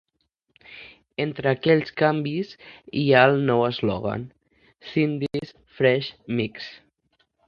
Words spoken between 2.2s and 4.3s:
hi havia el nou eslògan